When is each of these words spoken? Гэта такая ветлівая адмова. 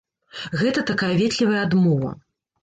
Гэта 0.61 0.83
такая 0.91 1.09
ветлівая 1.19 1.61
адмова. 1.67 2.11